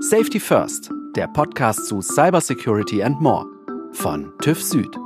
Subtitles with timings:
[0.00, 3.44] Safety First, der Podcast zu Cybersecurity and More
[3.90, 4.96] von TÜV Süd.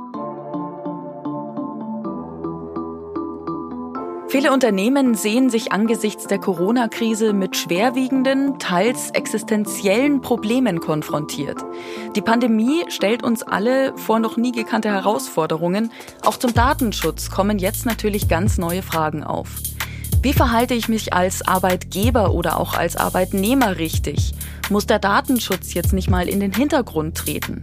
[4.27, 11.57] Viele Unternehmen sehen sich angesichts der Corona-Krise mit schwerwiegenden, teils existenziellen Problemen konfrontiert.
[12.15, 15.91] Die Pandemie stellt uns alle vor noch nie gekannte Herausforderungen.
[16.23, 19.57] Auch zum Datenschutz kommen jetzt natürlich ganz neue Fragen auf.
[20.23, 24.33] Wie verhalte ich mich als Arbeitgeber oder auch als Arbeitnehmer richtig?
[24.69, 27.61] Muss der Datenschutz jetzt nicht mal in den Hintergrund treten?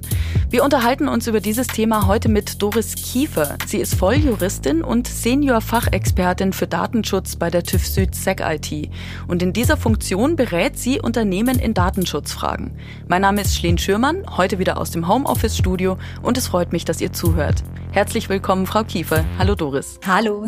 [0.51, 3.57] Wir unterhalten uns über dieses Thema heute mit Doris Kiefer.
[3.67, 8.91] Sie ist Volljuristin und Senior-Fachexpertin für Datenschutz bei der TÜV Süd SEC IT.
[9.27, 12.73] Und in dieser Funktion berät sie Unternehmen in Datenschutzfragen.
[13.09, 17.01] Mein Name ist Schleen Schürmann, heute wieder aus dem Homeoffice-Studio und es freut mich, dass
[17.01, 17.63] ihr zuhört.
[17.93, 19.25] Herzlich willkommen, Frau Kiefer.
[19.39, 19.99] Hallo Doris.
[20.07, 20.47] Hallo.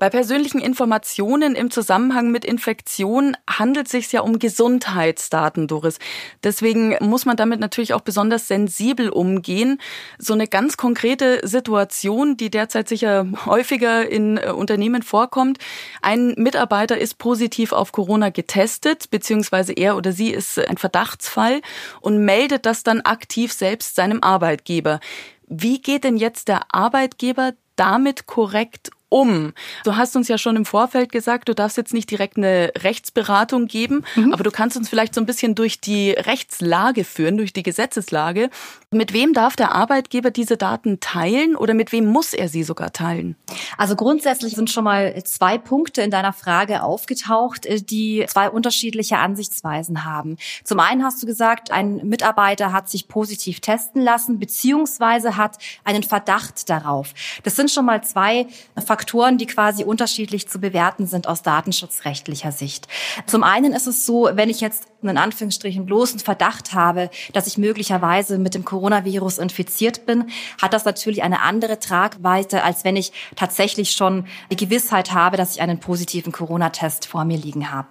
[0.00, 5.98] Bei persönlichen Informationen im Zusammenhang mit Infektionen handelt es sich ja um Gesundheitsdaten, Doris.
[6.42, 9.78] Deswegen muss man damit natürlich auch besonders sensibel umgehen.
[10.16, 15.58] So eine ganz konkrete Situation, die derzeit sicher häufiger in äh, Unternehmen vorkommt.
[16.00, 21.60] Ein Mitarbeiter ist positiv auf Corona getestet, beziehungsweise er oder sie ist ein Verdachtsfall
[22.00, 24.98] und meldet das dann aktiv selbst seinem Arbeitgeber.
[25.46, 29.52] Wie geht denn jetzt der Arbeitgeber damit korrekt um?
[29.84, 33.66] Du hast uns ja schon im Vorfeld gesagt, du darfst jetzt nicht direkt eine Rechtsberatung
[33.66, 34.32] geben, mhm.
[34.32, 38.48] aber du kannst uns vielleicht so ein bisschen durch die Rechtslage führen, durch die Gesetzeslage.
[38.90, 42.92] Mit wem darf der Arbeitgeber diese Daten teilen oder mit wem muss er sie sogar
[42.92, 43.36] teilen?
[43.76, 49.18] Also grundsätzlich sind schon mal zwei Punkte in deiner Frage aufgetaucht, äh, die zwei unterschiedliche
[49.18, 50.36] Ansichtsweisen haben.
[50.64, 56.02] Zum einen hast du gesagt, ein Mitarbeiter hat sich positiv testen lassen, beziehungsweise hat einen
[56.02, 57.12] Verdacht darauf.
[57.42, 58.46] Das sind schon mal zwei
[58.84, 62.86] Faktoren, Faktoren, die quasi unterschiedlich zu bewerten sind aus datenschutzrechtlicher Sicht.
[63.26, 67.56] Zum einen ist es so, wenn ich jetzt in Anführungsstrichen bloßen Verdacht habe, dass ich
[67.56, 73.12] möglicherweise mit dem Coronavirus infiziert bin, hat das natürlich eine andere Tragweite, als wenn ich
[73.36, 77.88] tatsächlich schon die Gewissheit habe, dass ich einen positiven Corona-Test vor mir liegen habe.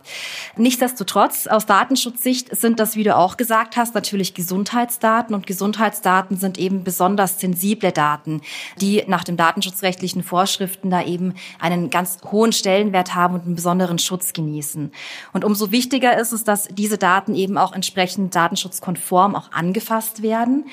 [0.55, 6.59] Nichtsdestotrotz, aus Datenschutzsicht sind das, wie du auch gesagt hast, natürlich Gesundheitsdaten und Gesundheitsdaten sind
[6.59, 8.41] eben besonders sensible Daten,
[8.79, 13.97] die nach den datenschutzrechtlichen Vorschriften da eben einen ganz hohen Stellenwert haben und einen besonderen
[13.97, 14.91] Schutz genießen.
[15.33, 20.65] Und umso wichtiger ist es, dass diese Daten eben auch entsprechend datenschutzkonform auch angefasst werden.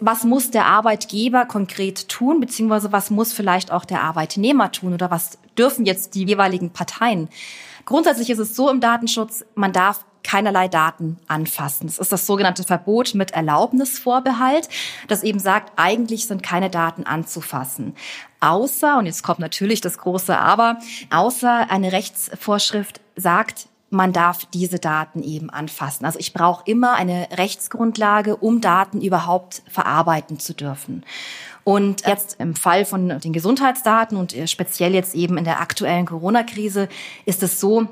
[0.00, 5.10] Was muss der Arbeitgeber konkret tun, beziehungsweise was muss vielleicht auch der Arbeitnehmer tun oder
[5.10, 7.28] was dürfen jetzt die jeweiligen Parteien?
[7.84, 11.86] Grundsätzlich ist es so im Datenschutz, man darf keinerlei Daten anfassen.
[11.86, 14.68] Das ist das sogenannte Verbot mit Erlaubnisvorbehalt,
[15.06, 17.94] das eben sagt, eigentlich sind keine Daten anzufassen.
[18.40, 20.78] Außer, und jetzt kommt natürlich das große Aber,
[21.10, 26.04] außer eine Rechtsvorschrift sagt, man darf diese Daten eben anfassen.
[26.04, 31.04] Also ich brauche immer eine Rechtsgrundlage, um Daten überhaupt verarbeiten zu dürfen.
[31.62, 36.88] Und jetzt im Fall von den Gesundheitsdaten und speziell jetzt eben in der aktuellen Corona-Krise
[37.24, 37.88] ist es so,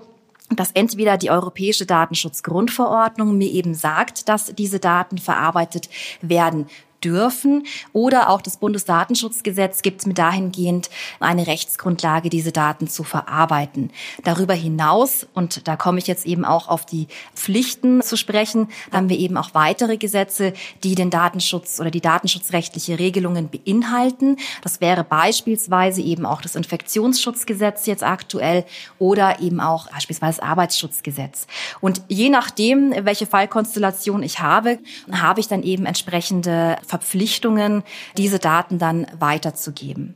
[0.51, 5.89] dass entweder die Europäische Datenschutzgrundverordnung mir eben sagt, dass diese Daten verarbeitet
[6.21, 6.67] werden
[7.05, 7.65] dürfen.
[7.93, 10.91] Oder auch das Bundesdatenschutzgesetz gibt mir dahingehend
[11.21, 13.91] eine Rechtsgrundlage, diese Daten zu verarbeiten.
[14.25, 19.09] Darüber hinaus, und da komme ich jetzt eben auch auf die Pflichten zu sprechen, haben
[19.09, 20.53] wir eben auch weitere Gesetze,
[20.83, 24.37] die den Datenschutz oder die datenschutzrechtliche Regelungen beinhalten.
[24.63, 28.65] Das wäre beispielsweise eben auch das Infektionsschutzgesetz jetzt aktuell
[28.99, 31.47] oder eben auch beispielsweise das Arbeitsschutzgesetz.
[31.81, 34.79] Und je nachdem, welche Fallkonstellation ich habe,
[35.13, 37.85] habe ich dann eben entsprechende Verpflichtungen,
[38.19, 40.15] diese Daten dann weiterzugeben.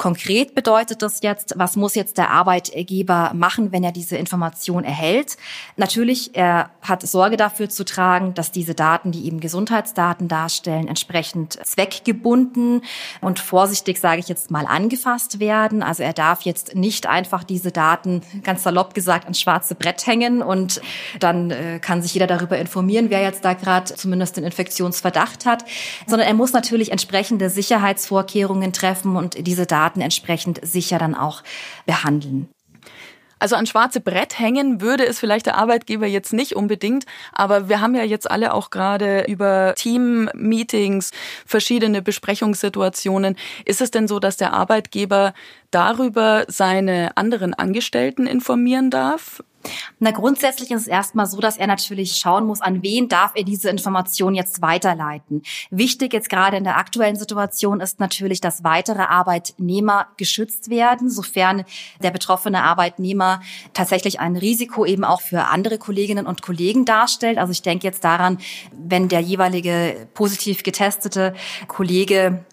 [0.00, 5.36] Konkret bedeutet das jetzt, was muss jetzt der Arbeitgeber machen, wenn er diese Information erhält?
[5.76, 11.58] Natürlich, er hat Sorge dafür zu tragen, dass diese Daten, die eben Gesundheitsdaten darstellen, entsprechend
[11.66, 12.80] zweckgebunden
[13.20, 15.82] und vorsichtig, sage ich jetzt mal, angefasst werden.
[15.82, 20.40] Also er darf jetzt nicht einfach diese Daten, ganz salopp gesagt, ans schwarze Brett hängen
[20.40, 20.80] und
[21.18, 25.66] dann äh, kann sich jeder darüber informieren, wer jetzt da gerade zumindest den Infektionsverdacht hat,
[26.06, 31.42] sondern er muss natürlich entsprechende Sicherheitsvorkehrungen treffen und diese Daten Daten entsprechend sicher dann auch
[31.86, 32.48] behandeln.
[33.42, 37.80] Also an schwarze Brett hängen würde es vielleicht der Arbeitgeber jetzt nicht unbedingt, aber wir
[37.80, 41.10] haben ja jetzt alle auch gerade über Team-Meetings,
[41.46, 43.36] verschiedene Besprechungssituationen.
[43.64, 45.32] Ist es denn so, dass der Arbeitgeber
[45.70, 49.42] darüber seine anderen Angestellten informieren darf?
[49.98, 53.44] Na, grundsätzlich ist es erstmal so, dass er natürlich schauen muss, an wen darf er
[53.44, 55.42] diese Information jetzt weiterleiten.
[55.70, 61.64] Wichtig jetzt gerade in der aktuellen Situation ist natürlich, dass weitere Arbeitnehmer geschützt werden, sofern
[62.02, 63.40] der betroffene Arbeitnehmer
[63.74, 67.38] tatsächlich ein Risiko eben auch für andere Kolleginnen und Kollegen darstellt.
[67.38, 68.38] Also ich denke jetzt daran,
[68.72, 71.34] wenn der jeweilige positiv getestete
[71.68, 72.44] Kollege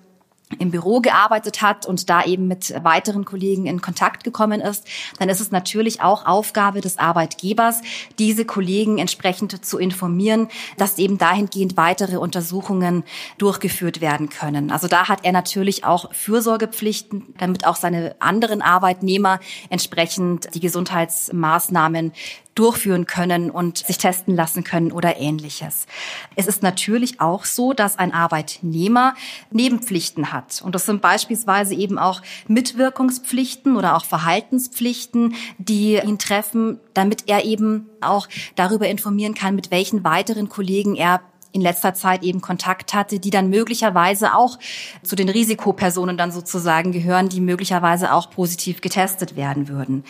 [0.59, 4.87] im Büro gearbeitet hat und da eben mit weiteren Kollegen in Kontakt gekommen ist,
[5.19, 7.81] dann ist es natürlich auch Aufgabe des Arbeitgebers,
[8.17, 10.47] diese Kollegen entsprechend zu informieren,
[10.77, 13.03] dass eben dahingehend weitere Untersuchungen
[13.37, 14.71] durchgeführt werden können.
[14.71, 19.39] Also da hat er natürlich auch Fürsorgepflichten, damit auch seine anderen Arbeitnehmer
[19.69, 22.13] entsprechend die Gesundheitsmaßnahmen
[22.57, 25.85] durchführen können und sich testen lassen können oder ähnliches.
[26.35, 29.13] Es ist natürlich auch so, dass ein Arbeitnehmer
[29.51, 30.61] Nebenpflichten hat.
[30.61, 37.45] Und das sind beispielsweise eben auch Mitwirkungspflichten oder auch Verhaltenspflichten, die ihn treffen, damit er
[37.45, 41.21] eben auch darüber informieren kann, mit welchen weiteren Kollegen er
[41.51, 44.59] in letzter Zeit eben Kontakt hatte, die dann möglicherweise auch
[45.01, 50.03] zu den Risikopersonen dann sozusagen gehören, die möglicherweise auch positiv getestet werden würden.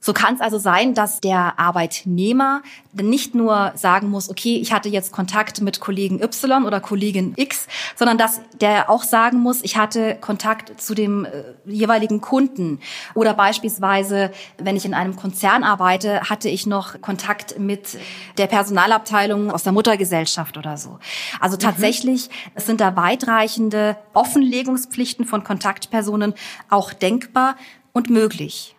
[0.00, 2.62] So kann es also sein, dass der Arbeitnehmer
[2.92, 7.66] nicht nur sagen muss, okay, ich hatte jetzt Kontakt mit Kollegen Y oder Kollegin X,
[7.96, 12.80] sondern dass der auch sagen muss, ich hatte Kontakt zu dem äh, jeweiligen Kunden.
[13.14, 17.98] Oder beispielsweise, wenn ich in einem Konzern arbeite, hatte ich noch Kontakt mit
[18.36, 20.98] der Personalabteilung aus der Muttergesellschaft oder so.
[21.40, 21.60] Also mhm.
[21.60, 22.60] tatsächlich mhm.
[22.60, 26.34] sind da weitreichende Offenlegungspflichten von Kontaktpersonen
[26.70, 27.56] auch denkbar
[27.92, 28.76] und möglich.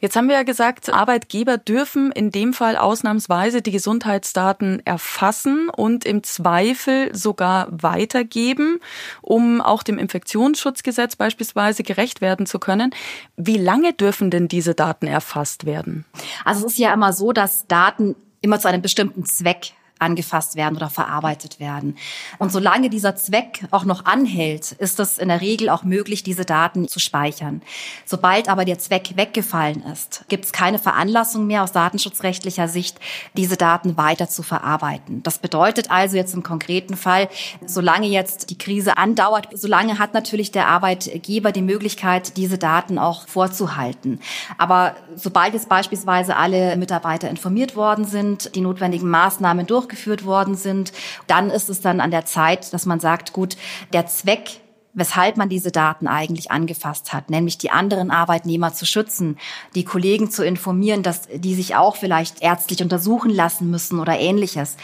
[0.00, 6.04] Jetzt haben wir ja gesagt, Arbeitgeber dürfen in dem Fall ausnahmsweise die Gesundheitsdaten erfassen und
[6.04, 8.78] im Zweifel sogar weitergeben,
[9.22, 12.94] um auch dem Infektionsschutzgesetz beispielsweise gerecht werden zu können.
[13.36, 16.04] Wie lange dürfen denn diese Daten erfasst werden?
[16.44, 20.76] Also es ist ja immer so, dass Daten immer zu einem bestimmten Zweck angefasst werden
[20.76, 21.96] oder verarbeitet werden.
[22.38, 26.44] Und solange dieser Zweck auch noch anhält, ist es in der Regel auch möglich, diese
[26.44, 27.62] Daten zu speichern.
[28.04, 32.98] Sobald aber der Zweck weggefallen ist, gibt es keine Veranlassung mehr aus datenschutzrechtlicher Sicht,
[33.36, 35.22] diese Daten weiter zu verarbeiten.
[35.22, 37.28] Das bedeutet also jetzt im konkreten Fall,
[37.66, 43.26] solange jetzt die Krise andauert, solange hat natürlich der Arbeitgeber die Möglichkeit, diese Daten auch
[43.26, 44.20] vorzuhalten.
[44.56, 50.54] Aber sobald jetzt beispielsweise alle Mitarbeiter informiert worden sind, die notwendigen Maßnahmen durch durchgeführt worden
[50.54, 50.92] sind.
[51.26, 53.56] Dann ist es dann an der Zeit, dass man sagt, gut,
[53.92, 54.60] der Zweck
[54.94, 59.38] weshalb man diese Daten eigentlich angefasst hat, nämlich die anderen Arbeitnehmer zu schützen,
[59.76, 64.76] die Kollegen zu informieren, dass die sich auch vielleicht ärztlich untersuchen lassen müssen oder ähnliches.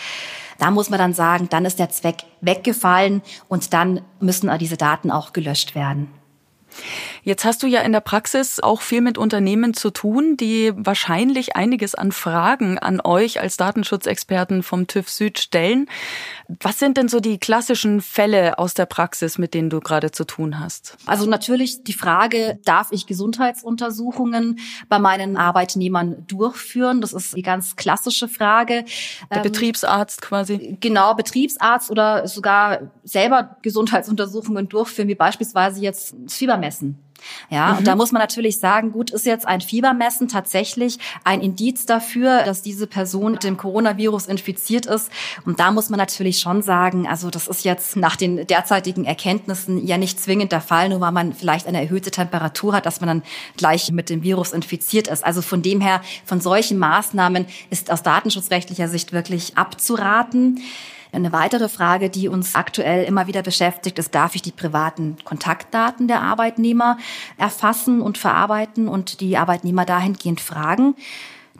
[0.58, 5.10] Da muss man dann sagen, dann ist der Zweck weggefallen und dann müssen diese Daten
[5.10, 6.08] auch gelöscht werden.
[7.24, 11.56] Jetzt hast du ja in der Praxis auch viel mit Unternehmen zu tun, die wahrscheinlich
[11.56, 15.88] einiges an Fragen an euch als Datenschutzexperten vom TÜV Süd stellen.
[16.60, 20.24] Was sind denn so die klassischen Fälle aus der Praxis, mit denen du gerade zu
[20.24, 20.98] tun hast?
[21.06, 24.58] Also natürlich die Frage, darf ich Gesundheitsuntersuchungen
[24.90, 27.00] bei meinen Arbeitnehmern durchführen?
[27.00, 28.84] Das ist die ganz klassische Frage.
[29.30, 30.76] Der ähm, Betriebsarzt quasi.
[30.80, 36.98] Genau, Betriebsarzt oder sogar selber Gesundheitsuntersuchungen durchführen, wie beispielsweise jetzt das Fiebermessen.
[37.50, 37.78] Ja, mhm.
[37.78, 42.42] und da muss man natürlich sagen, gut, ist jetzt ein Fiebermessen tatsächlich ein Indiz dafür,
[42.44, 45.10] dass diese Person mit dem Coronavirus infiziert ist.
[45.44, 49.86] Und da muss man natürlich schon sagen, also das ist jetzt nach den derzeitigen Erkenntnissen
[49.86, 53.08] ja nicht zwingend der Fall, nur weil man vielleicht eine erhöhte Temperatur hat, dass man
[53.08, 53.22] dann
[53.56, 55.24] gleich mit dem Virus infiziert ist.
[55.24, 60.60] Also von dem her, von solchen Maßnahmen ist aus datenschutzrechtlicher Sicht wirklich abzuraten.
[61.14, 66.08] Eine weitere Frage, die uns aktuell immer wieder beschäftigt, ist, darf ich die privaten Kontaktdaten
[66.08, 66.98] der Arbeitnehmer
[67.38, 70.96] erfassen und verarbeiten und die Arbeitnehmer dahingehend fragen?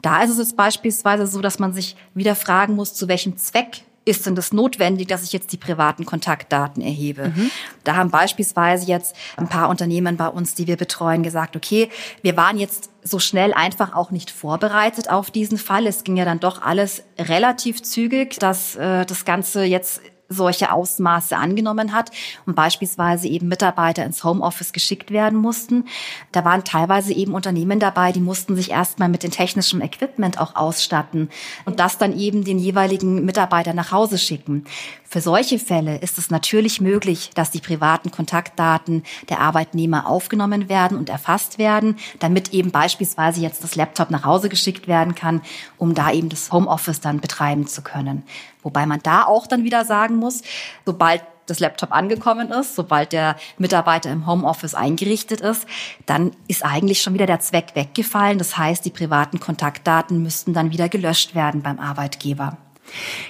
[0.01, 3.83] Da ist es jetzt beispielsweise so, dass man sich wieder fragen muss, zu welchem Zweck
[4.05, 7.33] ist denn das notwendig, dass ich jetzt die privaten Kontaktdaten erhebe?
[7.35, 7.51] Mhm.
[7.83, 11.89] Da haben beispielsweise jetzt ein paar Unternehmen bei uns, die wir betreuen, gesagt, okay,
[12.21, 15.87] wir waren jetzt so schnell einfach auch nicht vorbereitet auf diesen Fall.
[15.87, 21.37] Es ging ja dann doch alles relativ zügig, dass äh, das Ganze jetzt solche Ausmaße
[21.37, 22.11] angenommen hat
[22.45, 25.85] und beispielsweise eben Mitarbeiter ins Homeoffice geschickt werden mussten.
[26.31, 30.55] Da waren teilweise eben Unternehmen dabei, die mussten sich erstmal mit dem technischen Equipment auch
[30.55, 31.29] ausstatten
[31.65, 34.65] und das dann eben den jeweiligen Mitarbeiter nach Hause schicken.
[35.07, 40.97] Für solche Fälle ist es natürlich möglich, dass die privaten Kontaktdaten der Arbeitnehmer aufgenommen werden
[40.97, 45.41] und erfasst werden, damit eben beispielsweise jetzt das Laptop nach Hause geschickt werden kann,
[45.77, 48.23] um da eben das Homeoffice dann betreiben zu können.
[48.65, 50.41] Wobei man da auch dann wieder sagen muss,
[50.85, 55.67] sobald das Laptop angekommen ist, sobald der Mitarbeiter im Homeoffice eingerichtet ist,
[56.07, 58.39] dann ist eigentlich schon wieder der Zweck weggefallen.
[58.39, 62.57] Das heißt, die privaten Kontaktdaten müssten dann wieder gelöscht werden beim Arbeitgeber.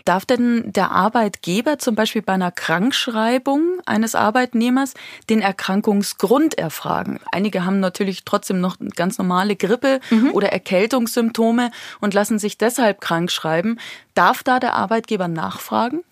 [0.06, 4.94] Darf denn der Arbeitgeber zum Beispiel bei einer Krankschreibung eines Arbeitnehmers
[5.30, 7.20] den Erkrankungsgrund erfragen?
[7.32, 10.32] Einige haben natürlich trotzdem noch ganz normale Grippe mhm.
[10.32, 11.72] oder Erkältungssymptome
[12.02, 13.80] und lassen sich deshalb krank schreiben.
[14.14, 16.04] Darf da der Arbeitgeber nachfragen?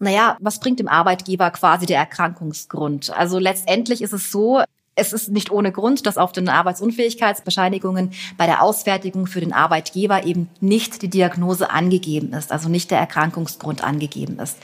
[0.00, 3.10] Naja, was bringt dem Arbeitgeber quasi der Erkrankungsgrund?
[3.10, 4.62] Also letztendlich ist es so,
[4.98, 10.24] es ist nicht ohne Grund, dass auf den Arbeitsunfähigkeitsbescheinigungen bei der Ausfertigung für den Arbeitgeber
[10.24, 14.58] eben nicht die Diagnose angegeben ist, also nicht der Erkrankungsgrund angegeben ist.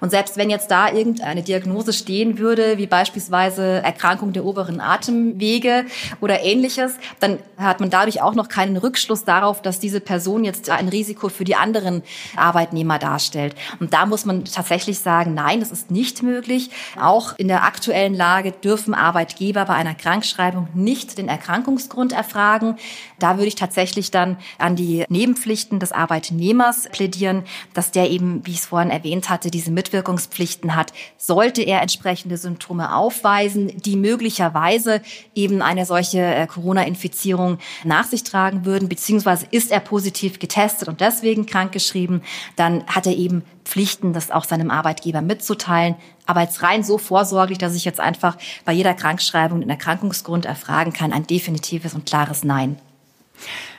[0.00, 5.86] Und selbst wenn jetzt da irgendeine Diagnose stehen würde, wie beispielsweise Erkrankung der oberen Atemwege
[6.20, 10.70] oder ähnliches, dann hat man dadurch auch noch keinen Rückschluss darauf, dass diese Person jetzt
[10.70, 12.02] ein Risiko für die anderen
[12.36, 13.54] Arbeitnehmer darstellt.
[13.80, 16.70] Und da muss man tatsächlich sagen, nein, das ist nicht möglich.
[17.00, 22.76] Auch in der aktuellen Lage dürfen Arbeitgeber bei einer Krankschreibung nicht den Erkrankungsgrund erfragen.
[23.18, 27.44] Da würde ich tatsächlich dann an die Nebenpflichten des Arbeitnehmers plädieren,
[27.74, 30.92] dass der eben, wie ich es vorhin erwähnt hatte, diese Mitwirkungspflichten hat.
[31.16, 35.00] Sollte er entsprechende Symptome aufweisen, die möglicherweise
[35.34, 41.00] eben eine solche äh, Corona-Infizierung nach sich tragen würden, beziehungsweise ist er positiv getestet und
[41.00, 42.22] deswegen krankgeschrieben,
[42.56, 45.94] dann hat er eben Pflichten, das auch seinem Arbeitgeber mitzuteilen.
[46.26, 50.92] Aber jetzt rein so vorsorglich, dass ich jetzt einfach bei jeder Krankschreibung den Erkrankungsgrund erfragen
[50.92, 52.78] kann, ein definitives und klares Nein.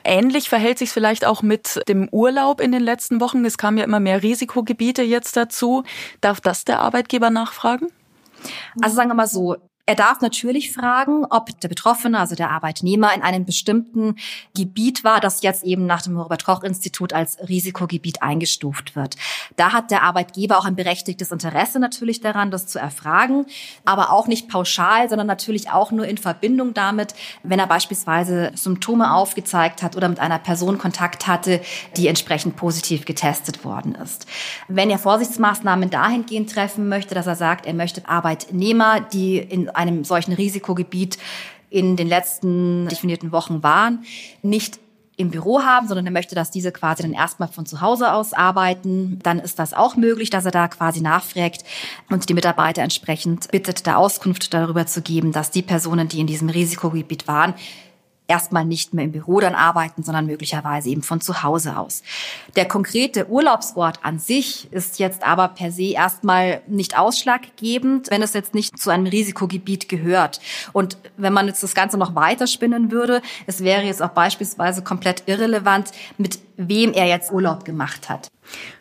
[0.03, 3.45] Ähnlich verhält sich vielleicht auch mit dem Urlaub in den letzten Wochen.
[3.45, 5.83] Es kamen ja immer mehr Risikogebiete jetzt dazu.
[6.21, 7.87] Darf das der Arbeitgeber nachfragen?
[8.81, 9.57] Also sagen wir mal so,
[9.91, 14.15] er darf natürlich fragen, ob der Betroffene, also der Arbeitnehmer, in einem bestimmten
[14.55, 19.17] Gebiet war, das jetzt eben nach dem Robert-Koch-Institut als Risikogebiet eingestuft wird.
[19.57, 23.45] Da hat der Arbeitgeber auch ein berechtigtes Interesse natürlich daran, das zu erfragen,
[23.83, 29.13] aber auch nicht pauschal, sondern natürlich auch nur in Verbindung damit, wenn er beispielsweise Symptome
[29.13, 31.59] aufgezeigt hat oder mit einer Person Kontakt hatte,
[31.97, 34.25] die entsprechend positiv getestet worden ist.
[34.69, 40.03] Wenn er Vorsichtsmaßnahmen dahingehend treffen möchte, dass er sagt, er möchte Arbeitnehmer, die in einem
[40.03, 41.17] solchen Risikogebiet
[41.69, 44.03] in den letzten definierten Wochen waren,
[44.41, 44.79] nicht
[45.17, 48.33] im Büro haben, sondern er möchte, dass diese quasi dann erstmal von zu Hause aus
[48.33, 49.19] arbeiten.
[49.23, 51.63] Dann ist das auch möglich, dass er da quasi nachfragt
[52.09, 56.27] und die Mitarbeiter entsprechend bittet, da Auskunft darüber zu geben, dass die Personen, die in
[56.27, 57.53] diesem Risikogebiet waren,
[58.31, 62.01] erstmal nicht mehr im Büro dann arbeiten, sondern möglicherweise eben von zu Hause aus.
[62.55, 68.33] Der konkrete Urlaubsort an sich ist jetzt aber per se erstmal nicht ausschlaggebend, wenn es
[68.33, 70.39] jetzt nicht zu einem Risikogebiet gehört.
[70.71, 75.23] Und wenn man jetzt das Ganze noch weiterspinnen würde, es wäre jetzt auch beispielsweise komplett
[75.25, 78.29] irrelevant, mit wem er jetzt Urlaub gemacht hat.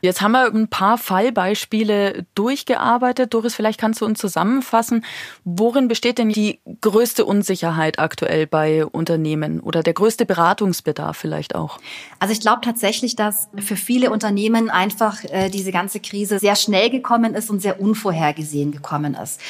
[0.00, 3.35] Jetzt haben wir ein paar Fallbeispiele durchgearbeitet.
[3.35, 5.05] Doris, vielleicht kannst du uns zusammenfassen,
[5.45, 11.79] worin besteht denn die größte Unsicherheit aktuell bei Unternehmen oder der größte Beratungsbedarf vielleicht auch?
[12.19, 16.90] Also ich glaube tatsächlich, dass für viele Unternehmen einfach äh, diese ganze Krise sehr schnell
[16.90, 19.40] gekommen ist und sehr unvorhergesehen gekommen ist.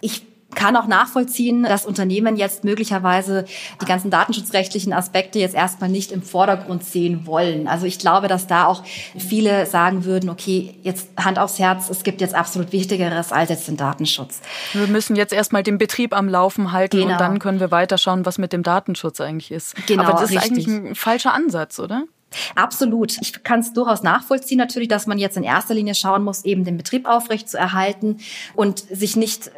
[0.00, 3.44] Ich kann auch nachvollziehen, dass Unternehmen jetzt möglicherweise
[3.80, 7.68] die ganzen datenschutzrechtlichen Aspekte jetzt erstmal nicht im Vordergrund sehen wollen.
[7.68, 8.82] Also ich glaube, dass da auch
[9.16, 13.68] viele sagen würden, okay, jetzt Hand aufs Herz, es gibt jetzt absolut Wichtigeres als jetzt
[13.68, 14.40] den Datenschutz.
[14.72, 17.12] Wir müssen jetzt erstmal den Betrieb am Laufen halten genau.
[17.12, 19.74] und dann können wir weiterschauen, was mit dem Datenschutz eigentlich ist.
[19.86, 20.50] Genau, Aber das ist richtig.
[20.50, 22.04] eigentlich ein falscher Ansatz, oder?
[22.54, 23.16] Absolut.
[23.20, 26.64] Ich kann es durchaus nachvollziehen natürlich, dass man jetzt in erster Linie schauen muss, eben
[26.64, 28.18] den Betrieb aufrecht zu erhalten
[28.54, 29.50] und sich nicht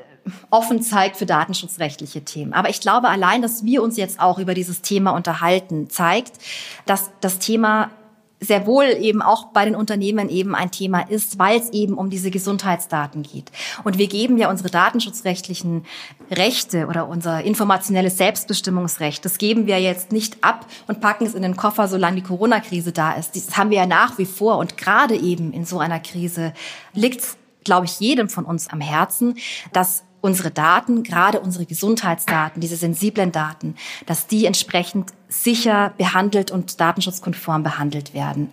[0.51, 2.53] offen zeigt für datenschutzrechtliche Themen.
[2.53, 6.39] Aber ich glaube, allein, dass wir uns jetzt auch über dieses Thema unterhalten, zeigt,
[6.87, 7.91] dass das Thema
[8.39, 12.11] sehr wohl eben auch bei den Unternehmen eben ein Thema ist, weil es eben um
[12.11, 13.51] diese Gesundheitsdaten geht.
[13.83, 15.87] Und wir geben ja unsere datenschutzrechtlichen
[16.31, 21.43] Rechte oder unser informationelles Selbstbestimmungsrecht, das geben wir jetzt nicht ab und packen es in
[21.43, 23.37] den Koffer, solange die Corona-Krise da ist.
[23.37, 24.59] Das haben wir ja nach wie vor.
[24.59, 26.53] Und gerade eben in so einer Krise
[26.93, 29.37] liegt glaube ich, jedem von uns am Herzen,
[29.73, 36.81] dass unsere Daten, gerade unsere Gesundheitsdaten, diese sensiblen Daten, dass die entsprechend sicher behandelt und
[36.81, 38.51] datenschutzkonform behandelt werden.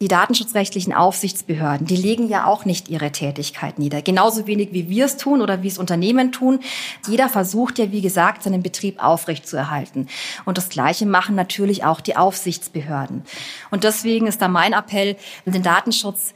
[0.00, 4.02] Die datenschutzrechtlichen Aufsichtsbehörden, die legen ja auch nicht ihre Tätigkeit nieder.
[4.02, 6.60] Genauso wenig wie wir es tun oder wie es Unternehmen tun.
[7.06, 10.08] Jeder versucht ja, wie gesagt, seinen Betrieb aufrechtzuerhalten.
[10.46, 13.22] Und das Gleiche machen natürlich auch die Aufsichtsbehörden.
[13.70, 16.32] Und deswegen ist da mein Appell, den Datenschutz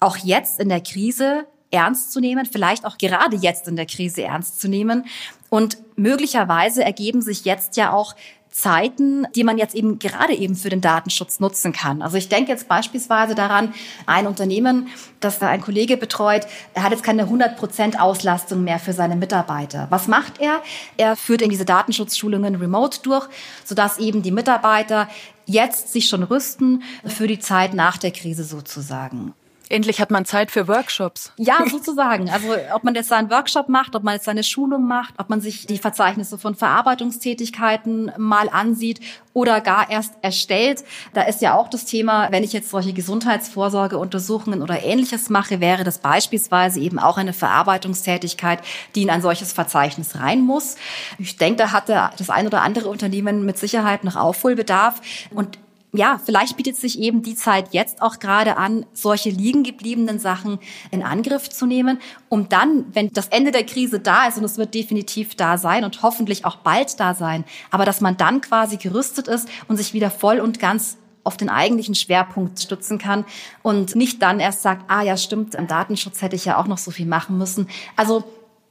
[0.00, 4.22] auch jetzt in der Krise ernst zu nehmen, vielleicht auch gerade jetzt in der Krise
[4.22, 5.04] ernst zu nehmen.
[5.50, 8.14] Und möglicherweise ergeben sich jetzt ja auch
[8.50, 12.02] Zeiten, die man jetzt eben gerade eben für den Datenschutz nutzen kann.
[12.02, 13.74] Also ich denke jetzt beispielsweise daran,
[14.06, 14.88] ein Unternehmen,
[15.20, 19.86] das ein Kollege betreut, er hat jetzt keine 100% Auslastung mehr für seine Mitarbeiter.
[19.90, 20.62] Was macht er?
[20.96, 23.28] Er führt in diese Datenschutzschulungen remote durch,
[23.64, 25.08] sodass eben die Mitarbeiter
[25.46, 29.34] jetzt sich schon rüsten für die Zeit nach der Krise sozusagen.
[29.70, 31.32] Endlich hat man Zeit für Workshops.
[31.36, 32.30] Ja, sozusagen.
[32.30, 35.40] Also ob man jetzt einen Workshop macht, ob man jetzt eine Schulung macht, ob man
[35.40, 39.00] sich die Verzeichnisse von Verarbeitungstätigkeiten mal ansieht
[39.34, 40.84] oder gar erst erstellt.
[41.12, 45.84] Da ist ja auch das Thema, wenn ich jetzt solche Gesundheitsvorsorgeuntersuchungen oder ähnliches mache, wäre
[45.84, 48.60] das beispielsweise eben auch eine Verarbeitungstätigkeit,
[48.94, 50.76] die in ein solches Verzeichnis rein muss.
[51.18, 55.00] Ich denke, da hatte das ein oder andere Unternehmen mit Sicherheit noch Aufholbedarf.
[55.30, 55.58] Und
[55.92, 60.58] ja, vielleicht bietet sich eben die Zeit jetzt auch gerade an, solche liegen gebliebenen Sachen
[60.90, 64.58] in Angriff zu nehmen, um dann, wenn das Ende der Krise da ist, und es
[64.58, 68.76] wird definitiv da sein und hoffentlich auch bald da sein, aber dass man dann quasi
[68.76, 73.24] gerüstet ist und sich wieder voll und ganz auf den eigentlichen Schwerpunkt stützen kann
[73.62, 76.78] und nicht dann erst sagt, ah ja, stimmt, im Datenschutz hätte ich ja auch noch
[76.78, 77.68] so viel machen müssen.
[77.96, 78.24] Also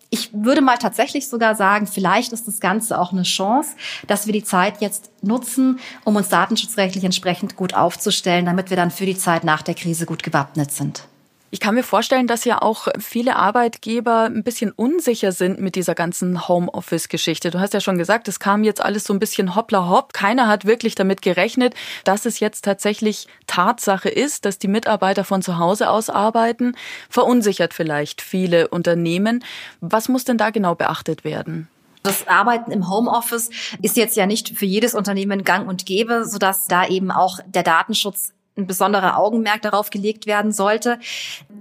[0.09, 3.75] ich würde mal tatsächlich sogar sagen, vielleicht ist das Ganze auch eine Chance,
[4.07, 8.91] dass wir die Zeit jetzt nutzen, um uns datenschutzrechtlich entsprechend gut aufzustellen, damit wir dann
[8.91, 11.07] für die Zeit nach der Krise gut gewappnet sind.
[11.49, 15.95] Ich kann mir vorstellen, dass ja auch viele Arbeitgeber ein bisschen unsicher sind mit dieser
[15.95, 17.51] ganzen Homeoffice-Geschichte.
[17.51, 20.11] Du hast ja schon gesagt, es kam jetzt alles so ein bisschen hoppla hopp.
[20.11, 21.73] Keiner hat wirklich damit gerechnet,
[22.03, 26.75] dass es jetzt tatsächlich Tatsache ist, dass die Mitarbeiter von zu Hause aus arbeiten.
[27.09, 29.41] Verunsichert vielleicht viele Unternehmen.
[29.79, 31.69] Was muss denn da genau beachtet werden?
[32.03, 33.49] Das Arbeiten im Homeoffice
[33.81, 37.63] ist jetzt ja nicht für jedes Unternehmen gang und gäbe, sodass da eben auch der
[37.63, 40.99] Datenschutz ein besonderer Augenmerk darauf gelegt werden sollte.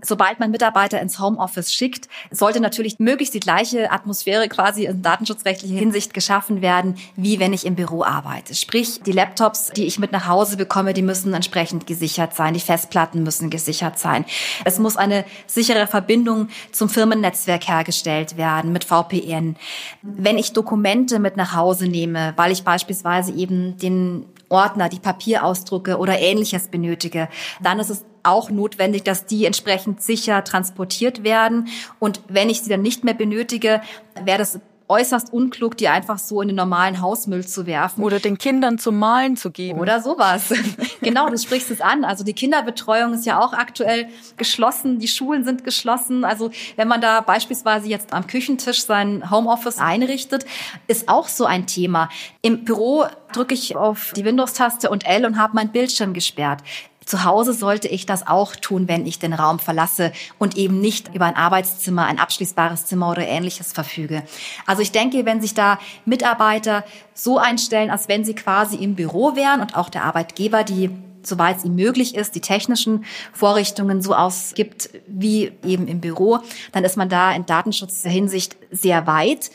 [0.03, 5.75] Sobald man Mitarbeiter ins Homeoffice schickt, sollte natürlich möglichst die gleiche Atmosphäre quasi in datenschutzrechtlicher
[5.75, 8.55] Hinsicht geschaffen werden, wie wenn ich im Büro arbeite.
[8.55, 12.55] Sprich, die Laptops, die ich mit nach Hause bekomme, die müssen entsprechend gesichert sein.
[12.55, 14.25] Die Festplatten müssen gesichert sein.
[14.65, 19.57] Es muss eine sichere Verbindung zum Firmennetzwerk hergestellt werden mit VPN.
[20.03, 25.99] Wenn ich Dokumente mit nach Hause nehme, weil ich beispielsweise eben den Ordner, die Papierausdrucke
[25.99, 27.29] oder ähnliches benötige,
[27.62, 31.69] dann ist es auch notwendig, dass die entsprechend sicher transportiert werden.
[31.99, 33.81] Und wenn ich sie dann nicht mehr benötige,
[34.25, 38.05] wäre das äußerst unklug, die einfach so in den normalen Hausmüll zu werfen.
[38.05, 39.81] Oder den Kindern zum Malen zu geben.
[39.81, 40.52] Oder sowas.
[41.02, 42.05] genau, du sprichst es an.
[42.05, 46.25] Also die Kinderbetreuung ist ja auch aktuell geschlossen, die Schulen sind geschlossen.
[46.25, 50.46] Also wenn man da beispielsweise jetzt am Küchentisch sein Homeoffice einrichtet,
[50.87, 52.09] ist auch so ein Thema.
[52.42, 56.62] Im Büro drücke ich auf die Windows-Taste und L und habe mein Bildschirm gesperrt.
[57.07, 61.14] Zu Hause sollte ich das auch tun, wenn ich den Raum verlasse und eben nicht
[61.14, 64.25] über ein Arbeitszimmer, ein abschließbares Zimmer oder ähnliches verfüge.
[64.66, 69.37] Also ich denke, wenn sich da Mitarbeiter so einstellen, als wenn sie quasi im Büro
[69.37, 70.90] wären und auch der Arbeitgeber die
[71.27, 76.39] soweit es ihm möglich ist, die technischen Vorrichtungen so ausgibt wie eben im Büro,
[76.73, 79.51] dann ist man da in Datenschutzhinsicht sehr weit.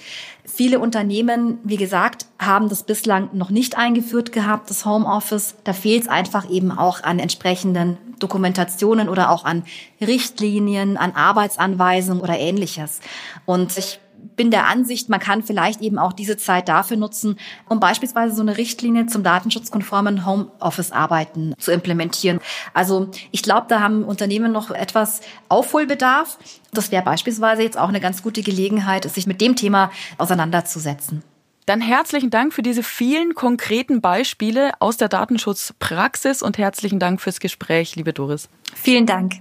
[0.45, 5.55] Viele Unternehmen, wie gesagt, haben das bislang noch nicht eingeführt gehabt, das Homeoffice.
[5.63, 9.63] Da fehlt es einfach eben auch an entsprechenden Dokumentationen oder auch an
[9.99, 13.01] Richtlinien, an Arbeitsanweisungen oder ähnliches.
[13.45, 13.99] Und ich
[14.41, 17.37] bin der Ansicht, man kann vielleicht eben auch diese Zeit dafür nutzen,
[17.69, 22.39] um beispielsweise so eine Richtlinie zum datenschutzkonformen Homeoffice-Arbeiten zu implementieren.
[22.73, 26.39] Also ich glaube, da haben Unternehmen noch etwas Aufholbedarf.
[26.73, 31.21] Das wäre beispielsweise jetzt auch eine ganz gute Gelegenheit, sich mit dem Thema auseinanderzusetzen.
[31.67, 37.39] Dann herzlichen Dank für diese vielen konkreten Beispiele aus der Datenschutzpraxis und herzlichen Dank fürs
[37.39, 38.49] Gespräch, liebe Doris.
[38.73, 39.35] Vielen Dank.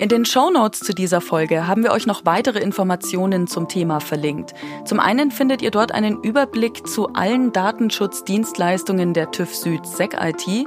[0.00, 4.54] In den Shownotes zu dieser Folge haben wir euch noch weitere Informationen zum Thema verlinkt.
[4.86, 10.66] Zum einen findet ihr dort einen Überblick zu allen Datenschutzdienstleistungen der TÜV Süd SEC IT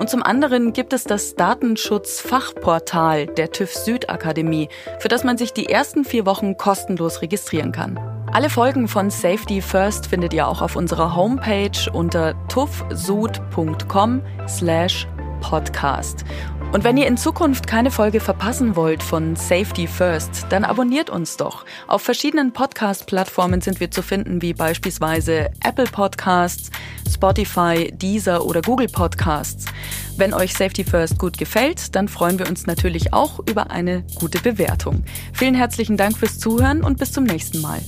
[0.00, 4.68] und zum anderen gibt es das Datenschutzfachportal der TÜV Süd Akademie,
[4.98, 8.00] für das man sich die ersten vier Wochen kostenlos registrieren kann.
[8.32, 15.06] Alle Folgen von Safety First findet ihr auch auf unserer Homepage unter tuffsud.com slash
[15.40, 16.24] podcast.
[16.72, 21.36] Und wenn ihr in Zukunft keine Folge verpassen wollt von Safety First, dann abonniert uns
[21.36, 21.66] doch.
[21.86, 26.70] Auf verschiedenen Podcast-Plattformen sind wir zu finden, wie beispielsweise Apple Podcasts,
[27.12, 29.66] Spotify, Deezer oder Google Podcasts.
[30.16, 34.40] Wenn euch Safety First gut gefällt, dann freuen wir uns natürlich auch über eine gute
[34.40, 35.04] Bewertung.
[35.34, 37.80] Vielen herzlichen Dank fürs Zuhören und bis zum nächsten Mal.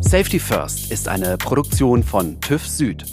[0.00, 3.04] Safety First ist eine Produktion von TÜV Süd.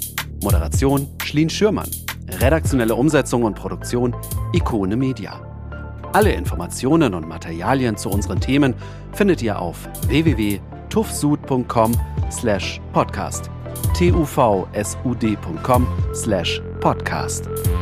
[0.44, 1.90] Moderation Schlien Schürmann.
[2.39, 4.15] Redaktionelle Umsetzung und Produktion
[4.54, 5.39] Ikone Media.
[6.13, 8.76] Alle Informationen und Materialien zu unseren Themen
[9.13, 11.94] findet ihr auf www.tufsud.com
[12.30, 13.50] slash podcast
[13.94, 17.81] tuvsud.com slash podcast.